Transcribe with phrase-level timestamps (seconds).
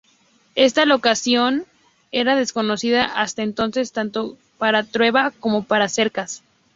[0.55, 1.67] Esta locación
[2.11, 6.41] era desconocida hasta entonces tanto para Trueba como para Cercas.